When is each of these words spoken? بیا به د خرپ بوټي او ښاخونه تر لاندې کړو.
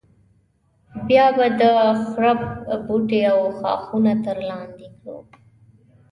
بیا 1.07 1.25
به 1.37 1.47
د 1.61 1.63
خرپ 2.07 2.41
بوټي 2.85 3.21
او 3.33 3.39
ښاخونه 3.57 4.13
تر 4.25 4.37
لاندې 4.49 4.87
کړو. 4.97 5.17